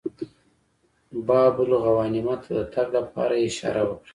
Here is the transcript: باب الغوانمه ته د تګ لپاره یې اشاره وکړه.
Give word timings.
باب 1.27 1.55
الغوانمه 1.67 2.35
ته 2.43 2.51
د 2.57 2.59
تګ 2.73 2.87
لپاره 2.99 3.33
یې 3.37 3.45
اشاره 3.49 3.81
وکړه. 3.85 4.09